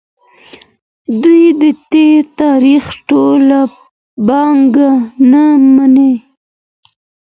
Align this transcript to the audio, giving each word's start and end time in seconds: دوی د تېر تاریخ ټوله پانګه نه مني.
دوی 1.21 1.43
د 1.61 1.63
تېر 1.91 2.21
تاریخ 2.41 2.83
ټوله 3.09 3.61
پانګه 4.27 4.89
نه 5.31 5.43
مني. 5.75 6.13